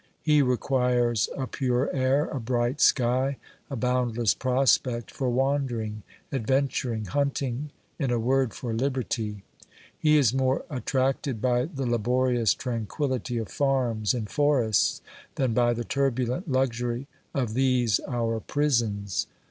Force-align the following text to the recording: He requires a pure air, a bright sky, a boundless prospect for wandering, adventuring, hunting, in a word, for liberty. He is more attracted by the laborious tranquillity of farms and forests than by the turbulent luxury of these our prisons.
He 0.23 0.41
requires 0.41 1.29
a 1.37 1.45
pure 1.45 1.95
air, 1.95 2.25
a 2.29 2.39
bright 2.39 2.81
sky, 2.81 3.37
a 3.69 3.75
boundless 3.75 4.33
prospect 4.33 5.11
for 5.11 5.29
wandering, 5.29 6.01
adventuring, 6.33 7.05
hunting, 7.05 7.69
in 7.99 8.09
a 8.09 8.17
word, 8.17 8.51
for 8.55 8.73
liberty. 8.73 9.43
He 9.95 10.17
is 10.17 10.33
more 10.33 10.65
attracted 10.71 11.39
by 11.39 11.65
the 11.65 11.85
laborious 11.85 12.55
tranquillity 12.55 13.37
of 13.37 13.49
farms 13.49 14.15
and 14.15 14.27
forests 14.27 15.03
than 15.35 15.53
by 15.53 15.71
the 15.73 15.83
turbulent 15.85 16.49
luxury 16.49 17.05
of 17.35 17.53
these 17.53 17.99
our 18.07 18.39
prisons. 18.39 19.27